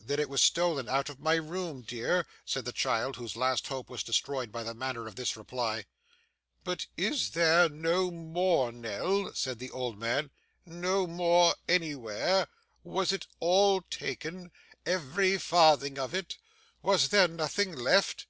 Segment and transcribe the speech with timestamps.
[0.00, 3.90] 'Then it was stolen out of my room, dear,' said the child, whose last hope
[3.90, 5.84] was destroyed by the manner of this reply.
[6.64, 10.30] 'But is there no more, Nell?' said the old man;
[10.64, 12.48] 'no more anywhere?
[12.84, 14.50] Was it all taken
[14.86, 16.38] every farthing of it
[16.80, 18.24] was there nothing left?